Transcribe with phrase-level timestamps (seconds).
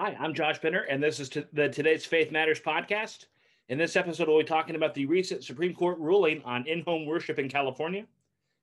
[0.00, 3.26] Hi, I'm Josh Benner, and this is t- the Today's Faith Matters podcast.
[3.68, 7.04] In this episode, we'll be talking about the recent Supreme Court ruling on in home
[7.04, 8.06] worship in California,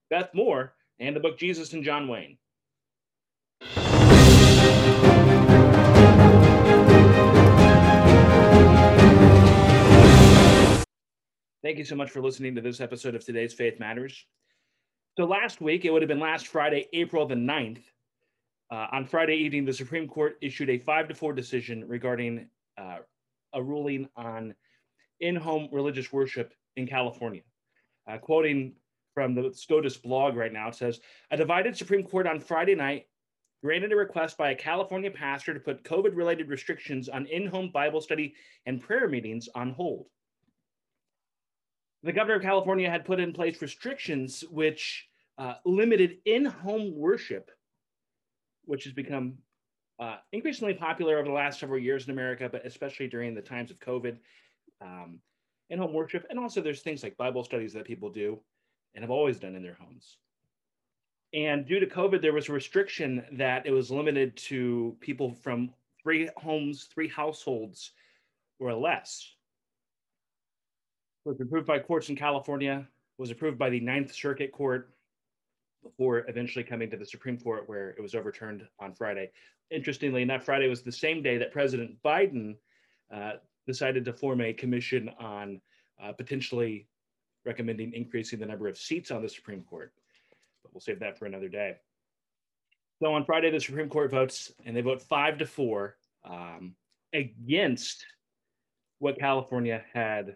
[0.09, 2.39] Beth Moore, and the book Jesus and John Wayne.
[11.61, 14.25] Thank you so much for listening to this episode of Today's Faith Matters.
[15.17, 17.83] So, last week, it would have been last Friday, April the 9th,
[18.69, 22.47] uh, on Friday evening, the Supreme Court issued a five to four decision regarding
[22.77, 22.97] uh,
[23.53, 24.53] a ruling on
[25.19, 27.41] in-home religious worship in California.
[28.09, 28.73] Uh, quoting
[29.13, 30.99] from the SCOTUS blog right now, it says,
[31.31, 33.07] a divided Supreme Court on Friday night
[33.63, 38.35] granted a request by a California pastor to put COVID-related restrictions on in-home Bible study
[38.65, 40.05] and prayer meetings on hold.
[42.03, 47.49] The governor of California had put in place restrictions which uh, limited in-home worship
[48.67, 49.33] which has become
[49.99, 53.71] uh, increasingly popular over the last several years in America, but especially during the times
[53.71, 54.17] of COVID
[54.81, 55.19] um,
[55.69, 56.25] and home worship.
[56.29, 58.39] And also, there's things like Bible studies that people do
[58.93, 60.17] and have always done in their homes.
[61.33, 65.71] And due to COVID, there was a restriction that it was limited to people from
[66.01, 67.91] three homes, three households,
[68.59, 69.33] or less.
[71.25, 72.87] It was approved by courts in California,
[73.17, 74.89] was approved by the Ninth Circuit Court,
[75.83, 79.29] before eventually coming to the Supreme Court, where it was overturned on Friday.
[79.71, 82.55] Interestingly enough, Friday was the same day that President Biden
[83.13, 83.33] uh,
[83.65, 85.61] decided to form a commission on
[86.01, 86.87] uh, potentially
[87.45, 89.93] recommending increasing the number of seats on the Supreme Court.
[90.63, 91.77] But we'll save that for another day.
[93.01, 96.75] So on Friday, the Supreme Court votes, and they vote five to four um,
[97.13, 98.05] against
[98.99, 100.35] what California had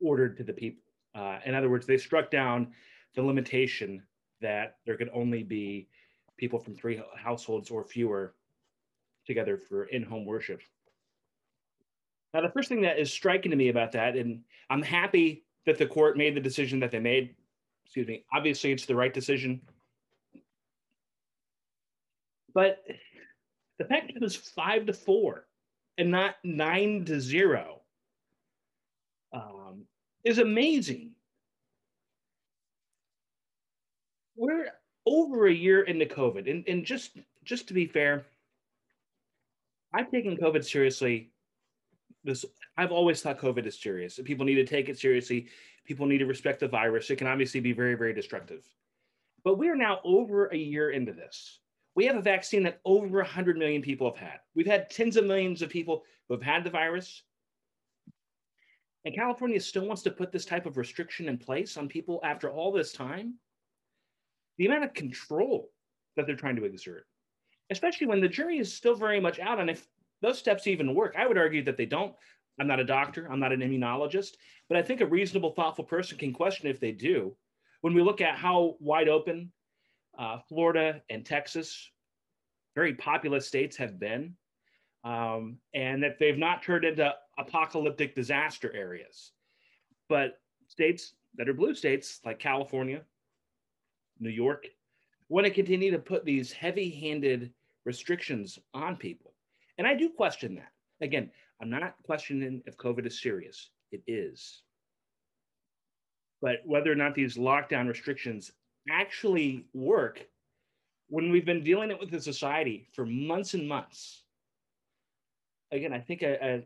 [0.00, 0.82] ordered to the people.
[1.14, 2.72] Uh, in other words, they struck down
[3.14, 4.02] the limitation
[4.40, 5.88] that there could only be
[6.36, 8.34] people from three households or fewer
[9.26, 10.60] together for in-home worship.
[12.32, 15.78] Now, the first thing that is striking to me about that, and I'm happy that
[15.78, 17.34] the court made the decision that they made.
[17.84, 18.24] Excuse me.
[18.32, 19.60] Obviously, it's the right decision.
[22.54, 22.82] But
[23.78, 25.46] the fact that it was five to four
[25.98, 27.80] and not nine to zero
[29.32, 29.82] um,
[30.24, 31.10] is amazing.
[34.40, 34.72] we're
[35.06, 38.26] over a year into COVID, and, and just just to be fair,
[39.92, 41.32] I've taken COVID seriously.
[42.22, 42.44] This
[42.76, 44.20] I've always thought COVID is serious.
[44.24, 45.48] People need to take it seriously.
[45.86, 47.10] People need to respect the virus.
[47.10, 48.64] It can obviously be very, very destructive.
[49.42, 51.60] But we are now over a year into this.
[51.94, 54.40] We have a vaccine that over 100 million people have had.
[54.54, 57.22] We've had tens of millions of people who have had the virus.
[59.04, 62.50] And California still wants to put this type of restriction in place on people after
[62.50, 63.34] all this time
[64.60, 65.70] the amount of control
[66.16, 67.06] that they're trying to exert,
[67.70, 69.88] especially when the jury is still very much out on if
[70.20, 71.14] those steps even work.
[71.18, 72.14] I would argue that they don't.
[72.60, 74.32] I'm not a doctor, I'm not an immunologist,
[74.68, 77.34] but I think a reasonable, thoughtful person can question if they do.
[77.80, 79.50] When we look at how wide open
[80.18, 81.90] uh, Florida and Texas,
[82.74, 84.34] very populous states, have been,
[85.04, 89.32] um, and that they've not turned into apocalyptic disaster areas.
[90.10, 90.38] But
[90.68, 93.00] states that are blue states like California,
[94.20, 94.66] New York,
[95.28, 97.52] want to continue to put these heavy handed
[97.84, 99.32] restrictions on people.
[99.78, 100.72] And I do question that.
[101.00, 104.62] Again, I'm not questioning if COVID is serious, it is.
[106.42, 108.52] But whether or not these lockdown restrictions
[108.90, 110.26] actually work
[111.08, 114.22] when we've been dealing it with the society for months and months,
[115.72, 116.64] again, I think a, a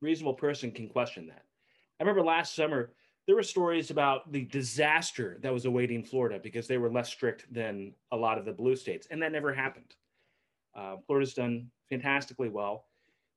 [0.00, 1.42] reasonable person can question that.
[1.98, 2.90] I remember last summer,
[3.28, 7.44] there were stories about the disaster that was awaiting Florida because they were less strict
[7.52, 9.94] than a lot of the blue states, and that never happened.
[10.74, 12.86] Uh, Florida's done fantastically well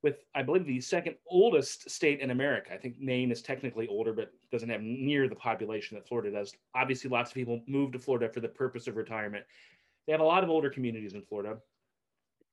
[0.02, 2.74] with, I believe, the second oldest state in America.
[2.74, 6.56] I think Maine is technically older, but doesn't have near the population that Florida does.
[6.74, 9.44] Obviously, lots of people move to Florida for the purpose of retirement.
[10.08, 11.58] They have a lot of older communities in Florida,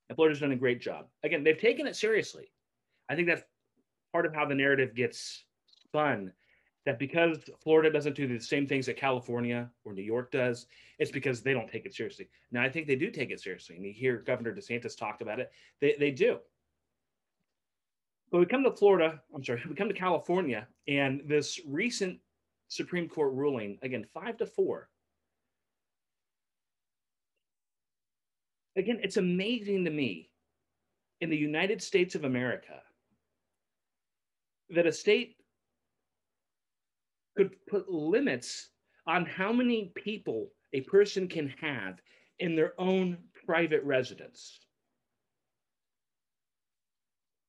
[0.09, 1.07] and Florida's done a great job.
[1.23, 2.51] Again, they've taken it seriously.
[3.09, 3.45] I think that's
[4.13, 5.45] part of how the narrative gets
[5.85, 6.33] spun
[6.87, 10.67] that because Florida doesn't do the same things that California or New York does,
[10.99, 12.29] it's because they don't take it seriously.
[12.51, 13.77] Now, I think they do take it seriously.
[13.77, 15.53] And you hear Governor DeSantis talked about it.
[15.81, 16.39] They, they do.
[18.31, 22.19] But we come to Florida, I'm sorry, we come to California, and this recent
[22.69, 24.91] Supreme Court ruling, again, five to four.
[28.77, 30.31] Again, it's amazing to me
[31.21, 32.83] in the United States of America
[34.71, 35.37] that a state
[37.39, 38.71] could put limits
[39.07, 42.01] on how many people a person can have
[42.41, 44.59] in their own private residence.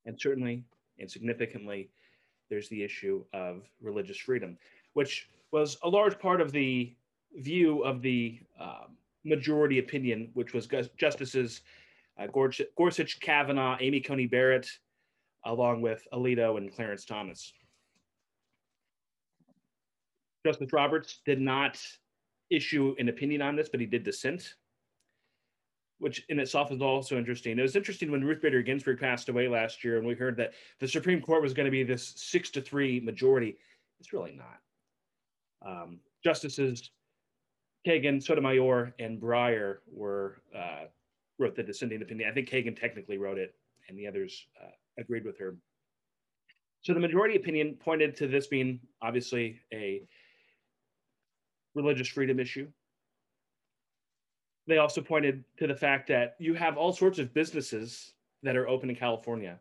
[0.05, 0.63] And certainly
[0.99, 1.89] and significantly,
[2.51, 4.59] there's the issue of religious freedom,
[4.93, 6.95] which was a large part of the
[7.37, 8.95] view of the um,
[9.25, 11.61] majority opinion, which was Justices
[12.19, 14.69] uh, Gorsuch, Kavanaugh, Amy Coney Barrett,
[15.45, 17.53] along with Alito and Clarence Thomas.
[20.45, 21.81] Justice Roberts did not
[22.49, 24.55] issue an opinion on this, but he did dissent,
[25.99, 27.59] which in itself is also interesting.
[27.59, 30.53] It was interesting when Ruth Bader Ginsburg passed away last year, and we heard that
[30.79, 33.57] the Supreme Court was going to be this six to three majority.
[33.99, 34.59] It's really not.
[35.65, 36.91] Um, Justices
[37.87, 40.85] Kagan, Sotomayor, and Breyer were uh,
[41.37, 42.29] wrote the dissenting opinion.
[42.29, 43.55] I think Kagan technically wrote it,
[43.87, 45.55] and the others uh, agreed with her.
[46.81, 50.01] So the majority opinion pointed to this being obviously a
[51.81, 52.67] religious freedom issue.
[54.67, 58.67] They also pointed to the fact that you have all sorts of businesses that are
[58.67, 59.59] open in California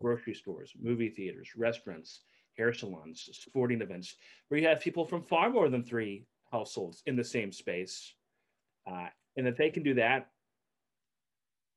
[0.00, 2.20] grocery stores, movie theaters, restaurants,
[2.56, 4.16] hair salons, sporting events,
[4.48, 8.14] where you have people from far more than three households in the same space.
[8.90, 10.30] Uh, and that they can do that,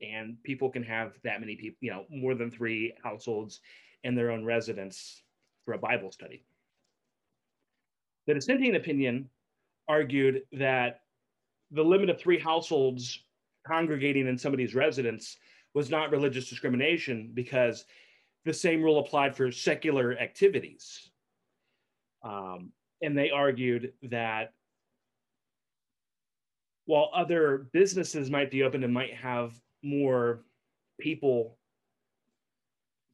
[0.02, 3.60] and people can have that many people, you know, more than three households
[4.04, 5.22] in their own residence
[5.66, 6.44] for a Bible study.
[8.26, 9.30] The dissenting opinion
[9.88, 11.02] argued that
[11.72, 13.24] the limit of three households
[13.66, 15.38] congregating in somebody's residence
[15.74, 17.86] was not religious discrimination because
[18.46, 21.10] the same rule applied for secular activities.
[22.24, 22.72] Um,
[23.02, 24.54] and they argued that
[26.86, 30.44] while other businesses might be open and might have more
[31.00, 31.58] people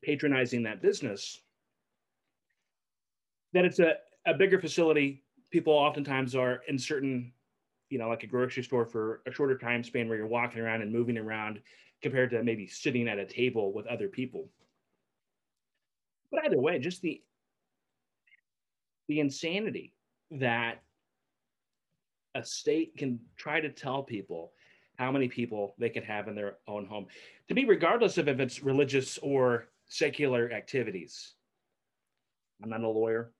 [0.03, 1.39] patronizing that business,
[3.53, 3.93] that it's a,
[4.25, 7.31] a bigger facility people oftentimes are in certain,
[7.89, 10.81] you know, like a grocery store for a shorter time span where you're walking around
[10.81, 11.59] and moving around
[12.01, 14.49] compared to maybe sitting at a table with other people.
[16.31, 17.21] But either way, just the
[19.07, 19.95] the insanity
[20.31, 20.83] that
[22.35, 24.53] a state can try to tell people
[24.97, 27.07] how many people they can have in their own home
[27.47, 31.33] to me regardless of if it's religious or secular activities
[32.63, 33.31] i'm not a lawyer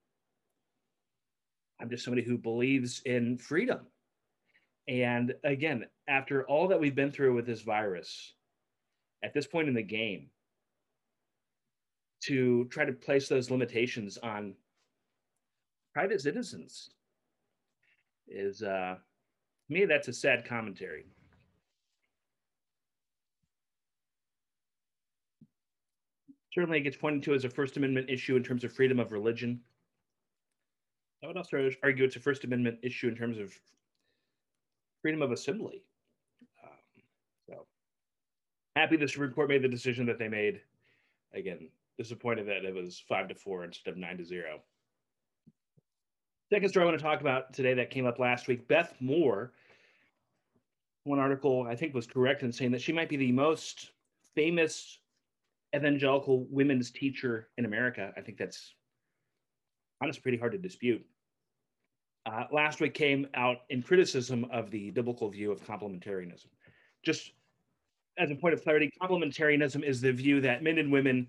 [1.80, 3.80] I'm just somebody who believes in freedom.
[4.88, 8.34] And again, after all that we've been through with this virus,
[9.24, 10.30] at this point in the game,
[12.24, 14.56] to try to place those limitations on
[15.94, 16.90] private citizens
[18.28, 18.96] is, uh,
[19.70, 21.06] me, that's a sad commentary.
[26.54, 29.12] Certainly, it gets pointed to as a First Amendment issue in terms of freedom of
[29.12, 29.62] religion.
[31.24, 33.54] I would also argue it's a First Amendment issue in terms of
[35.02, 35.84] freedom of assembly.
[36.64, 37.04] Um,
[37.48, 37.66] so
[38.76, 40.62] happy the Supreme Court made the decision that they made.
[41.34, 44.62] Again, disappointed that it was five to four instead of nine to zero.
[46.52, 49.52] Second story I want to talk about today that came up last week Beth Moore.
[51.04, 53.92] One article I think was correct in saying that she might be the most
[54.36, 55.00] famous
[55.76, 58.12] evangelical women's teacher in America.
[58.18, 58.74] I think that's
[60.02, 61.06] honestly pretty hard to dispute.
[62.26, 66.48] Uh, last week came out in criticism of the biblical view of complementarianism.
[67.04, 67.32] Just
[68.18, 71.28] as a point of clarity, complementarianism is the view that men and women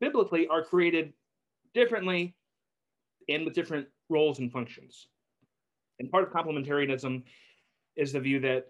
[0.00, 1.12] biblically are created
[1.74, 2.34] differently
[3.28, 5.08] and with different roles and functions.
[5.98, 7.22] And part of complementarianism
[7.96, 8.66] is the view that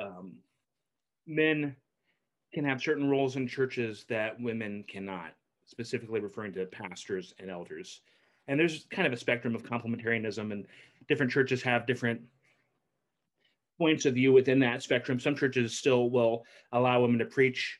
[0.00, 0.34] um,
[1.26, 1.76] men
[2.52, 5.32] can have certain roles in churches that women cannot
[5.66, 8.00] specifically referring to pastors and elders.
[8.48, 10.66] And there's kind of a spectrum of complementarianism, and
[11.08, 12.20] different churches have different
[13.78, 15.20] points of view within that spectrum.
[15.20, 17.78] Some churches still will allow women to preach,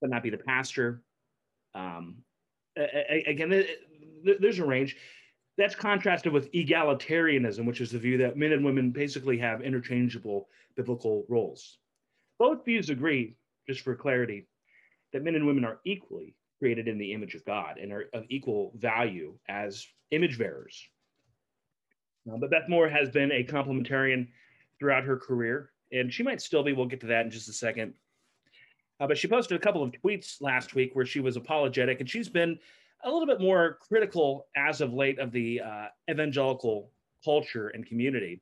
[0.00, 1.02] but not be the pastor.
[1.74, 2.16] Um,
[2.76, 3.64] again,
[4.40, 4.96] there's a range.
[5.56, 10.48] That's contrasted with egalitarianism, which is the view that men and women basically have interchangeable
[10.76, 11.78] biblical roles.
[12.40, 13.36] Both views agree,
[13.68, 14.48] just for clarity,
[15.12, 18.24] that men and women are equally created in the image of God and are of
[18.30, 20.82] equal value as image bearers.
[22.26, 24.28] Uh, but Beth Moore has been a complementarian
[24.78, 26.72] throughout her career, and she might still be.
[26.72, 27.92] We'll get to that in just a second.
[28.98, 32.08] Uh, but she posted a couple of tweets last week where she was apologetic, and
[32.08, 32.58] she's been
[33.04, 36.90] a little bit more critical as of late of the uh, evangelical
[37.22, 38.40] culture and community.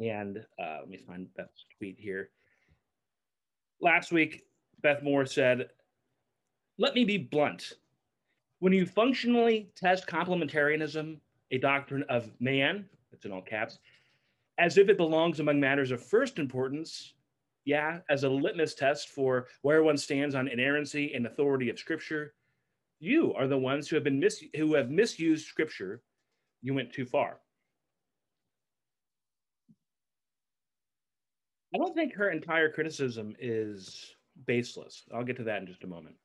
[0.00, 2.30] And uh, let me find Beth's tweet here.
[3.80, 4.44] Last week,
[4.80, 5.70] Beth Moore said,
[6.80, 7.74] let me be blunt.
[8.60, 11.18] When you functionally test complementarianism,
[11.50, 13.78] a doctrine of man, that's in all caps,
[14.56, 17.12] as if it belongs among matters of first importance,
[17.66, 22.32] yeah, as a litmus test for where one stands on inerrancy and authority of Scripture,
[22.98, 26.02] you are the ones who have been mis- who have misused Scripture.
[26.62, 27.40] You went too far.
[31.74, 34.14] I don't think her entire criticism is
[34.46, 35.04] baseless.
[35.14, 36.16] I'll get to that in just a moment.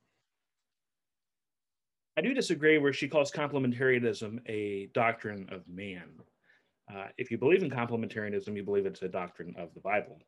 [2.18, 6.10] I do disagree where she calls complementarianism a doctrine of man.
[6.90, 10.20] Uh, if you believe in complementarianism, you believe it's a doctrine of the Bible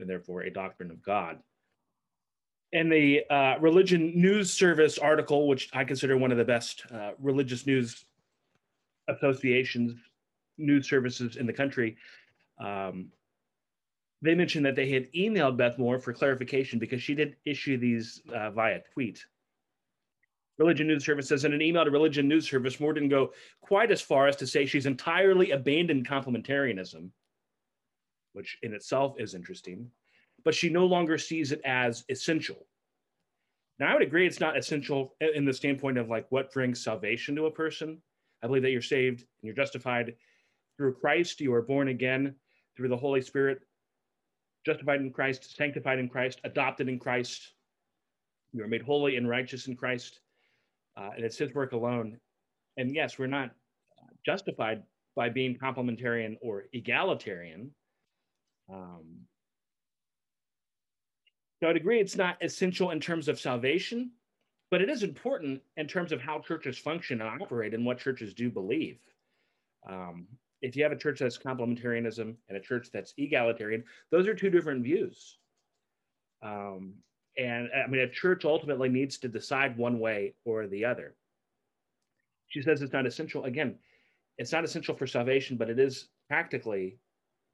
[0.00, 1.38] and therefore a doctrine of God.
[2.72, 7.12] And the uh, Religion News Service article, which I consider one of the best uh,
[7.18, 8.04] religious news
[9.08, 9.98] associations,
[10.58, 11.96] news services in the country,
[12.58, 13.08] um,
[14.20, 18.20] they mentioned that they had emailed Beth Moore for clarification because she did issue these
[18.34, 19.24] uh, via tweet.
[20.58, 23.90] Religion News Service says in an email to Religion News Service, Moore didn't go quite
[23.90, 27.10] as far as to say she's entirely abandoned complementarianism,
[28.32, 29.90] which in itself is interesting,
[30.44, 32.66] but she no longer sees it as essential.
[33.78, 37.36] Now, I would agree it's not essential in the standpoint of like what brings salvation
[37.36, 38.02] to a person.
[38.42, 40.16] I believe that you're saved and you're justified
[40.76, 42.34] through Christ, you are born again
[42.76, 43.60] through the Holy Spirit
[44.68, 47.54] justified in Christ, sanctified in Christ, adopted in Christ.
[48.52, 50.20] You are made holy and righteous in Christ.
[50.98, 52.18] Uh, and it's his work alone.
[52.76, 53.50] And yes, we're not
[54.26, 54.82] justified
[55.14, 57.70] by being complementarian or egalitarian.
[58.72, 59.20] Um,
[61.60, 64.12] so I'd agree it's not essential in terms of salvation,
[64.70, 68.34] but it is important in terms of how churches function and operate and what churches
[68.34, 68.98] do believe.
[69.88, 70.26] Um,
[70.60, 74.50] if you have a church that's complementarianism and a church that's egalitarian, those are two
[74.50, 75.38] different views.
[76.42, 76.94] Um,
[77.38, 81.14] and uh, I mean, a church ultimately needs to decide one way or the other.
[82.48, 83.44] She says it's not essential.
[83.44, 83.76] Again,
[84.36, 86.98] it's not essential for salvation, but it is practically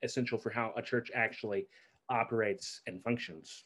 [0.02, 1.66] essential for how a church actually
[2.08, 3.64] operates and functions.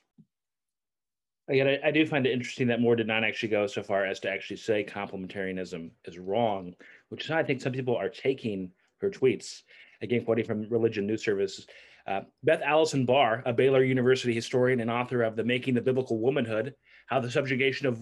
[1.49, 4.05] Again, I, I, do find it interesting that Moore did not actually go so far
[4.05, 6.75] as to actually say complementarianism is wrong,
[7.09, 8.71] which is how I think some people are taking
[9.01, 9.63] her tweets.
[10.03, 11.67] Again, quoting from Religion News Service,
[12.09, 16.19] uh, Beth Allison Barr, a Baylor University historian and author of The Making of Biblical
[16.19, 16.75] Womanhood,
[17.07, 18.01] How the Subjugation of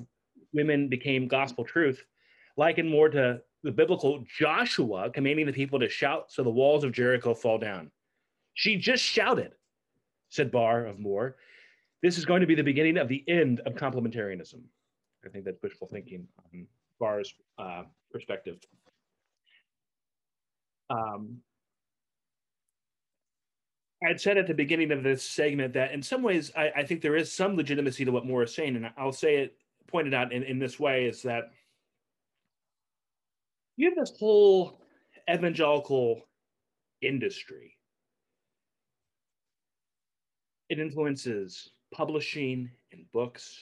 [0.52, 2.04] Women Became Gospel Truth,
[2.56, 6.92] likened Moore to the biblical Joshua commanding the people to shout so the walls of
[6.92, 7.90] Jericho fall down.
[8.54, 9.52] She just shouted,
[10.30, 11.36] said Barr of Moore.
[12.00, 14.60] This is going to be the beginning of the end of complementarianism.
[15.25, 16.68] I think that's wishful thinking on
[17.00, 17.82] Barr's uh,
[18.12, 18.58] perspective.
[20.88, 21.38] Um,
[24.06, 27.00] I'd said at the beginning of this segment that in some ways I, I, think
[27.00, 29.56] there is some legitimacy to what Moore is saying, and I'll say it
[29.88, 31.50] pointed out in, in this way is that
[33.76, 34.80] you have this whole
[35.28, 36.22] evangelical
[37.02, 37.76] industry.
[40.68, 43.58] It influences publishing and books,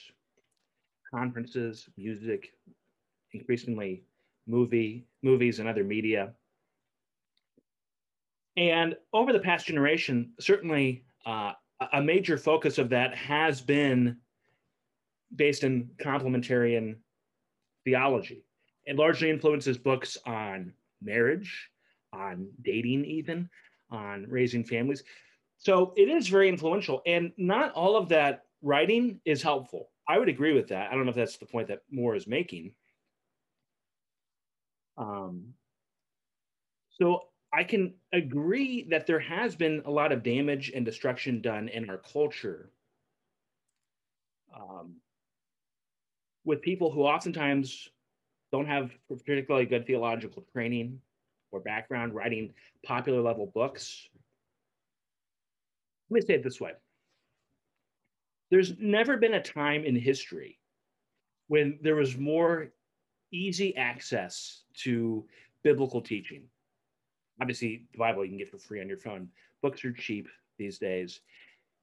[1.11, 2.53] conferences, music,
[3.33, 4.03] increasingly
[4.47, 6.33] movie, movies and other media.
[8.57, 11.53] And over the past generation, certainly uh,
[11.93, 14.17] a major focus of that has been
[15.35, 16.95] based in complementarian
[17.83, 18.45] theology.
[18.85, 21.69] It largely influences books on marriage,
[22.13, 23.49] on dating, even
[23.91, 25.03] on raising families.
[25.57, 27.01] So it is very influential.
[27.05, 29.89] And not all of that writing is helpful.
[30.07, 30.91] I would agree with that.
[30.91, 32.73] I don't know if that's the point that Moore is making.
[34.97, 35.53] Um,
[36.91, 37.23] so
[37.55, 41.89] I can agree that there has been a lot of damage and destruction done in
[41.89, 42.69] our culture
[44.53, 44.95] um,
[46.43, 47.87] with people who oftentimes
[48.51, 50.99] don't have particularly good theological training
[51.51, 54.09] or background writing popular level books.
[56.09, 56.73] Let me say it this way
[58.51, 60.59] there's never been a time in history
[61.47, 62.73] when there was more
[63.31, 65.25] easy access to
[65.63, 66.43] biblical teaching
[67.41, 69.29] obviously the Bible you can get for free on your phone.
[69.61, 70.27] Books are cheap
[70.57, 71.21] these days.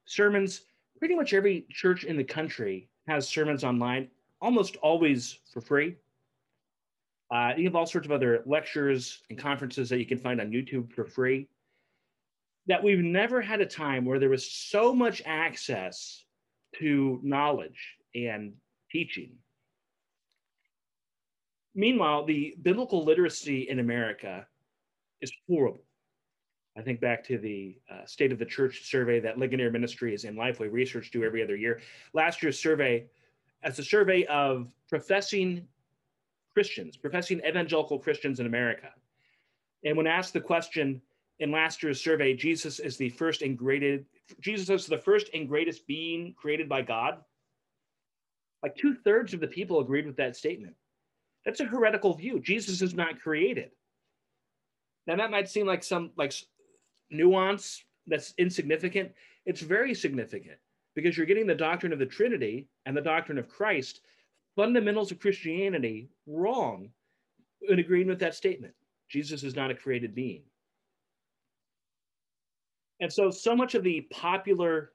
[0.05, 0.63] Sermons,
[0.99, 4.09] pretty much every church in the country has sermons online,
[4.41, 5.97] almost always for free.
[7.31, 10.51] Uh, you have all sorts of other lectures and conferences that you can find on
[10.51, 11.49] YouTube for free.
[12.67, 16.25] That we've never had a time where there was so much access
[16.77, 18.53] to knowledge and
[18.91, 19.33] teaching.
[21.75, 24.47] Meanwhile, the biblical literacy in America
[25.23, 25.85] is horrible.
[26.77, 30.37] I think back to the uh, State of the Church survey that Ligonier Ministries and
[30.37, 31.81] Lifeway Research do every other year.
[32.15, 33.07] Last year's survey,
[33.63, 35.67] as a survey of professing
[36.55, 38.91] Christians, professing evangelical Christians in America.
[39.85, 41.01] And when asked the question
[41.39, 44.05] in last year's survey, Jesus is the first and greatest,
[44.41, 47.19] Jesus is the first and greatest being created by God,
[48.63, 50.75] like two thirds of the people agreed with that statement.
[51.45, 52.41] That's a heretical view.
[52.41, 53.71] Jesus is not created.
[55.07, 56.33] Now that might seem like some like
[57.11, 59.13] nuance that's insignificant.
[59.47, 60.59] It's very significant
[60.95, 64.01] because you're getting the doctrine of the Trinity and the doctrine of Christ,
[64.57, 66.91] fundamentals of Christianity, wrong
[67.69, 68.75] in agreeing with that statement.
[69.09, 70.43] Jesus is not a created being.
[73.01, 74.93] And so, so much of the popular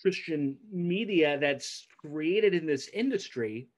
[0.00, 3.68] Christian media that's created in this industry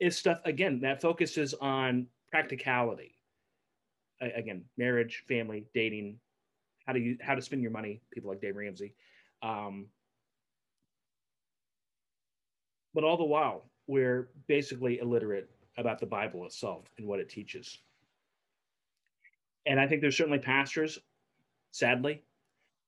[0.00, 3.13] is stuff, again, that focuses on practicality.
[4.20, 6.18] Again, marriage, family, dating,
[6.86, 8.94] how do you how to spend your money, people like Dave Ramsey.
[9.42, 9.86] Um,
[12.94, 17.78] but all the while, we're basically illiterate about the Bible itself and what it teaches.
[19.66, 20.98] And I think there's certainly pastors,
[21.70, 22.22] sadly,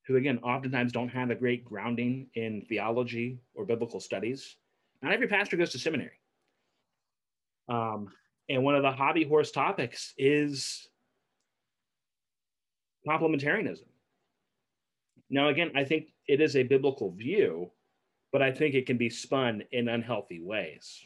[0.06, 4.56] who again oftentimes don't have a great grounding in theology or biblical studies.
[5.02, 6.20] Not every pastor goes to seminary.
[7.68, 8.08] Um,
[8.48, 10.88] and one of the hobby horse topics is
[13.06, 13.86] complementarianism.
[15.30, 17.70] Now, again, I think it is a biblical view,
[18.32, 21.04] but I think it can be spun in unhealthy ways.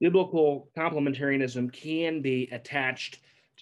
[0.00, 3.18] Biblical complementarianism can be attached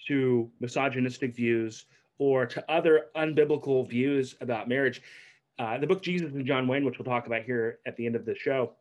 [0.07, 1.85] to misogynistic views
[2.19, 5.01] or to other unbiblical views about marriage.
[5.59, 8.15] Uh, the book Jesus and John Wayne, which we'll talk about here at the end
[8.15, 8.73] of the show,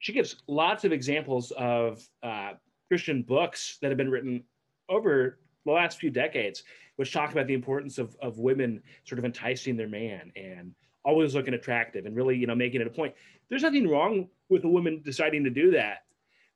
[0.00, 2.52] she gives lots of examples of uh,
[2.90, 4.42] Christian books that have been written
[4.88, 6.64] over the last few decades,
[6.96, 11.36] which talk about the importance of, of women sort of enticing their man and always
[11.36, 13.14] looking attractive and really, you know, making it a point.
[13.48, 15.98] There's nothing wrong with a woman deciding to do that,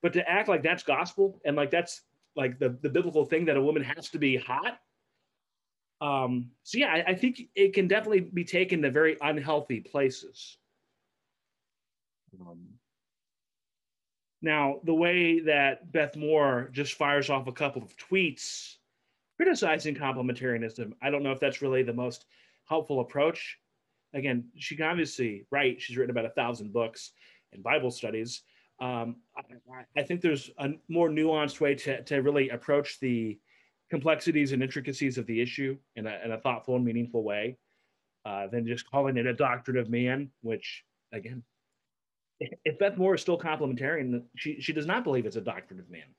[0.01, 2.01] but to act like that's gospel and like that's
[2.35, 4.77] like the, the biblical thing that a woman has to be hot.
[6.01, 10.57] Um, so yeah, I, I think it can definitely be taken to very unhealthy places.
[12.41, 12.74] Um,
[14.45, 18.75] now, the way that Beth Moore just fires off a couple of tweets
[19.37, 22.25] criticizing complementarianism, I don't know if that's really the most
[22.69, 23.57] helpful approach.
[24.13, 25.81] Again, she can obviously write.
[25.81, 27.11] She's written about a thousand books
[27.53, 28.43] and Bible studies.
[28.79, 33.39] Um, I, I, think there's a more nuanced way to, to really approach the
[33.89, 37.57] complexities and intricacies of the issue in a, in a thoughtful and meaningful way
[38.25, 41.41] uh, than just calling it a doctrine of man, which, again,
[42.39, 45.89] if Beth Moore is still complementarian, she, she does not believe it's a doctrine of
[45.89, 46.13] man.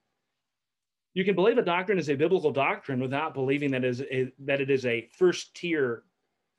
[1.15, 4.61] You can believe a doctrine is a biblical doctrine without believing that is a, that
[4.61, 6.03] it is a first tier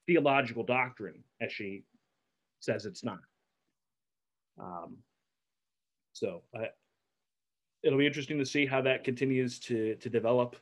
[0.07, 1.83] theological doctrine, as she
[2.59, 3.19] says it's not.
[4.59, 4.97] Um,
[6.13, 6.65] so uh,
[7.83, 10.55] it'll be interesting to see how that continues to to develop.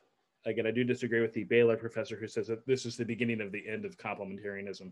[0.46, 3.42] Again, I do disagree with the Baylor professor who says that this is the beginning
[3.42, 4.92] of the end of complementarianism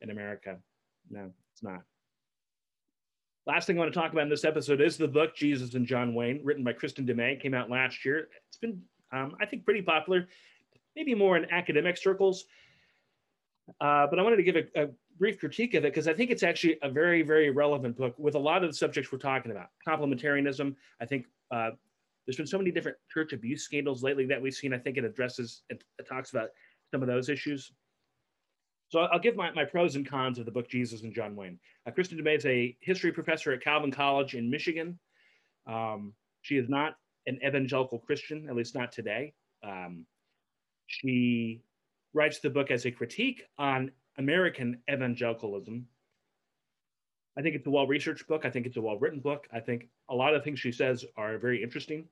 [0.00, 0.58] in America.
[1.08, 1.82] No, it's not.
[3.50, 5.84] Last thing I want to talk about in this episode is the book Jesus and
[5.84, 8.28] John Wayne, written by Kristin Mez, came out last year.
[8.46, 10.28] It's been, um, I think, pretty popular,
[10.94, 12.44] maybe more in academic circles.
[13.80, 16.30] Uh, but I wanted to give a, a brief critique of it because I think
[16.30, 19.50] it's actually a very, very relevant book with a lot of the subjects we're talking
[19.50, 19.70] about.
[19.84, 20.76] Complementarianism.
[21.00, 21.70] I think uh,
[22.26, 24.72] there's been so many different church abuse scandals lately that we've seen.
[24.72, 26.50] I think it addresses, it, it talks about
[26.92, 27.72] some of those issues.
[28.90, 31.60] So I'll give my, my pros and cons of the book Jesus and John Wayne.
[31.86, 34.98] Uh, Kristin Du Mez is a history professor at Calvin College in Michigan.
[35.66, 39.32] Um, she is not an evangelical Christian, at least not today.
[39.62, 40.06] Um,
[40.88, 41.62] she
[42.14, 45.86] writes the book as a critique on American evangelicalism.
[47.38, 48.44] I think it's a well researched book.
[48.44, 49.46] I think it's a well written book.
[49.52, 52.08] I think a lot of things she says are very interesting.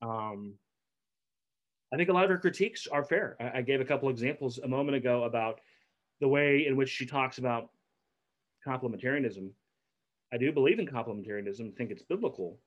[0.00, 0.54] Um,
[1.92, 3.36] I think a lot of her critiques are fair.
[3.38, 5.60] I, I gave a couple examples a moment ago about
[6.20, 7.70] the way in which she talks about
[8.66, 9.50] complementarianism.
[10.32, 12.58] I do believe in complementarianism, think it's biblical,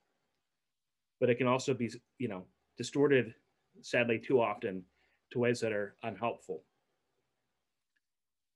[1.19, 2.45] but it can also be, you know,
[2.77, 3.33] distorted,
[3.81, 4.83] sadly, too often
[5.31, 6.63] to ways that are unhelpful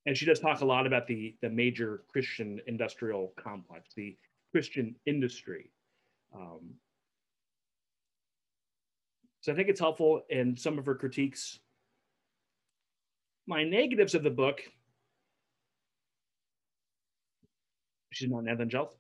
[0.05, 4.17] and she does talk a lot about the the major Christian industrial complex, the
[4.51, 5.71] Christian industry.
[6.35, 6.71] Um,
[9.41, 11.59] so I think it's helpful in some of her critiques.
[13.47, 14.61] My negatives of the book,
[18.11, 18.99] she's not an evangelical.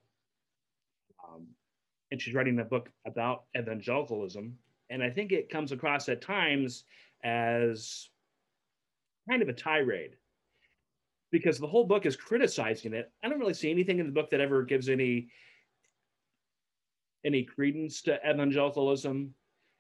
[1.27, 1.47] Um,
[2.11, 4.57] and she's writing a book about evangelicalism.
[4.89, 6.83] And I think it comes across at times
[7.23, 8.09] as
[9.29, 10.15] kind of a tirade
[11.31, 13.11] because the whole book is criticizing it.
[13.23, 15.29] I don't really see anything in the book that ever gives any
[17.23, 19.33] any credence to evangelicalism,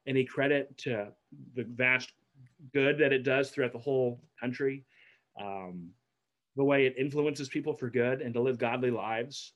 [0.07, 1.07] any credit to
[1.55, 2.11] the vast
[2.71, 4.85] good that it does throughout the whole country,
[5.39, 5.89] um,
[6.61, 9.53] the way it influences people for good and to live godly lives,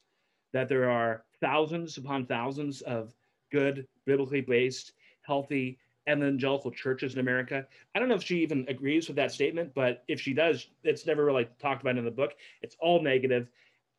[0.53, 3.13] that there are thousands upon thousands of
[3.51, 5.77] good, biblically based, healthy
[6.09, 7.63] evangelical churches in America.
[7.93, 11.05] I don't know if she even agrees with that statement, but if she does, it's
[11.05, 12.33] never really talked about in the book.
[12.63, 13.49] It's all negative.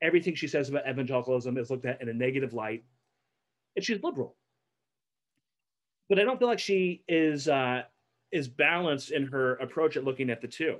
[0.02, 2.82] Everything she says about evangelicalism is looked at in a negative light,
[3.76, 4.34] and she's liberal.
[6.08, 7.82] But I don't feel like she is uh,
[8.32, 10.78] is balanced in her approach at looking at the two,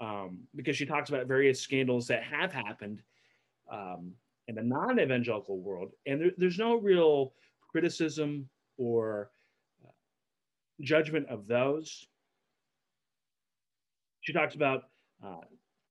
[0.00, 3.02] um, because she talks about various scandals that have happened
[3.70, 4.12] um,
[4.48, 7.34] in the non-evangelical world, and there, there's no real
[7.70, 9.30] criticism or
[9.84, 9.90] uh,
[10.80, 12.06] judgment of those.
[14.22, 14.84] She talks about,
[15.24, 15.40] uh,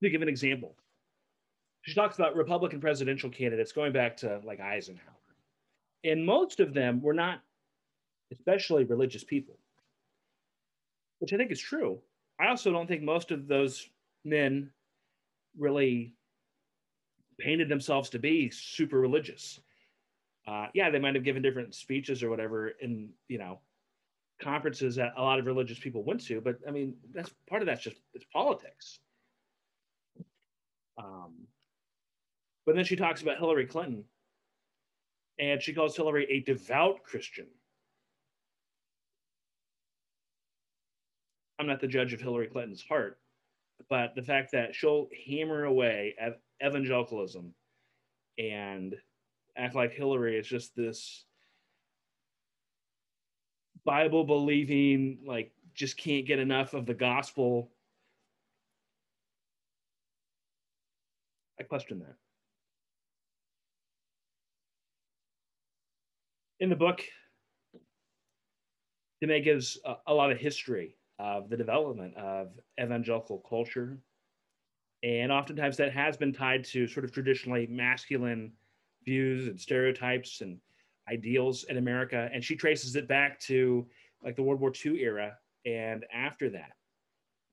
[0.03, 0.75] to give an example,
[1.81, 5.15] she talks about Republican presidential candidates going back to like Eisenhower.
[6.03, 7.41] And most of them were not
[8.31, 9.57] especially religious people,
[11.19, 11.99] which I think is true.
[12.39, 13.89] I also don't think most of those
[14.23, 14.71] men
[15.57, 16.15] really
[17.39, 19.59] painted themselves to be super religious.
[20.47, 23.59] Uh, yeah, they might have given different speeches or whatever in you know
[24.41, 27.65] conferences that a lot of religious people went to, but I mean that's part of
[27.65, 28.99] that's just it's politics.
[30.97, 31.47] Um,
[32.65, 34.03] but then she talks about Hillary Clinton,
[35.39, 37.47] and she calls Hillary a devout Christian.
[41.57, 43.17] I'm not the judge of Hillary Clinton's heart,
[43.89, 47.53] but the fact that she'll hammer away at evangelicalism
[48.37, 48.95] and
[49.57, 51.25] act like Hillary is just this
[53.85, 57.71] Bible believing, like, just can't get enough of the gospel.
[61.59, 62.15] I question that.
[66.59, 67.01] In the book,
[69.21, 72.47] Du Mez gives a, a lot of history of the development of
[72.81, 73.99] evangelical culture.
[75.03, 78.53] And oftentimes that has been tied to sort of traditionally masculine
[79.05, 80.57] views and stereotypes and
[81.11, 82.29] ideals in America.
[82.33, 83.85] And she traces it back to
[84.23, 86.71] like the World War II era and after that.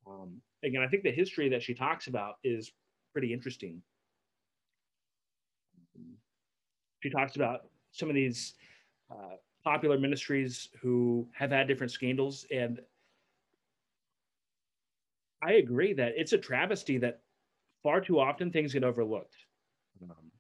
[0.07, 2.73] Um, again, I think the history that she talks about is
[3.13, 3.83] pretty interesting.
[7.03, 8.55] She talks about some of these
[9.11, 12.81] uh, popular ministries who have had different scandals and
[15.43, 17.21] I agree that it's a travesty that
[17.83, 19.37] far too often things get overlooked.
[20.03, 20.31] Um,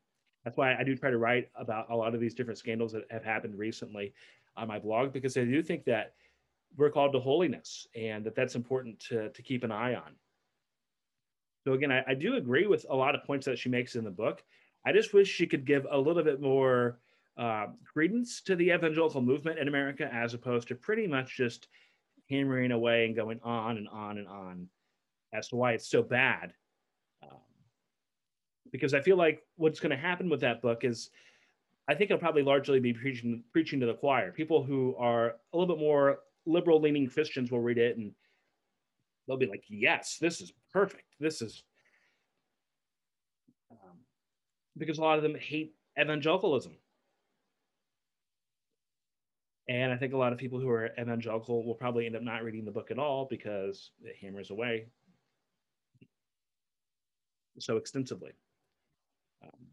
[0.45, 3.05] that's why I do try to write about a lot of these different scandals that
[3.11, 4.15] have happened recently
[4.57, 6.15] on my blog because I do think that
[6.77, 10.15] we're called to holiness and that that's important to, to keep an eye on.
[11.65, 14.05] So again, I, I do agree with a lot of points that she makes in
[14.05, 14.43] the book.
[14.85, 17.01] I just wish she could give a little bit more
[17.37, 21.69] uh, credence to the evangelical movement in America as opposed to pretty much just
[22.31, 24.69] hammering away and going on and on and on
[25.33, 26.53] as to why it's so bad.
[27.23, 27.39] Um,
[28.73, 31.11] because I feel like what's going to happen with that book is
[31.89, 34.33] I think it'll probably largely be preaching preaching to the choir.
[34.33, 38.13] People who are a little bit more liberal leaning Christians will read it and
[39.27, 41.05] they'll be like, "Yes, this is perfect.
[41.21, 41.63] This is,"
[43.71, 43.99] um,
[44.77, 46.77] because a lot of them hate evangelicalism.
[49.69, 52.45] And I think a lot of people who are evangelical will probably end up not
[52.45, 54.87] reading the book at all because it hammers away
[57.59, 58.33] so extensively.
[59.43, 59.67] Um,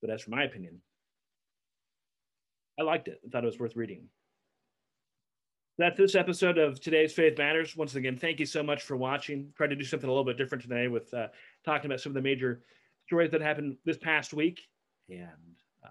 [0.00, 0.80] but as for my opinion,
[2.78, 3.20] I liked it.
[3.24, 4.08] I thought it was worth reading.
[5.78, 7.76] That's this episode of today's Faith Matters.
[7.76, 9.52] Once again, thank you so much for watching.
[9.56, 11.28] Tried to do something a little bit different today with uh,
[11.64, 12.62] talking about some of the major
[13.06, 14.60] stories that happened this past week.
[15.08, 15.88] And uh,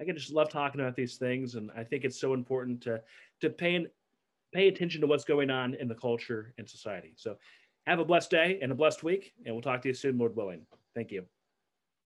[0.00, 1.56] I can just love talking about these things.
[1.56, 3.00] And I think it's so important to,
[3.40, 3.86] to pay,
[4.54, 7.12] pay attention to what's going on in the culture and society.
[7.16, 7.36] So
[7.86, 10.36] have a blessed day and a blessed week, and we'll talk to you soon, Lord
[10.36, 10.66] willing.
[10.94, 11.24] Thank you.